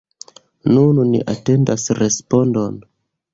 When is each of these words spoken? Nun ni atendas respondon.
Nun 0.77 1.01
ni 1.09 1.19
atendas 1.33 1.85
respondon. 2.01 2.81